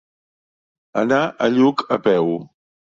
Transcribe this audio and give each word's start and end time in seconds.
Anar 1.03 1.21
a 1.21 1.51
Lluc 1.59 1.87
a 1.99 2.03
peu. 2.11 2.37